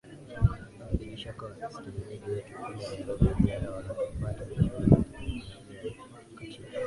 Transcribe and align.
aa 0.81 0.93
bila 0.97 1.17
shaka 1.17 1.43
wasikilizaji 1.47 2.29
wetu 2.31 2.53
kule 2.53 2.75
nairobi 2.89 3.25
uganda 3.35 3.71
wanatupata 3.71 4.43
vizuri 4.43 4.87
na 4.87 4.95
tunaingia 4.97 5.55
katika 6.35 6.79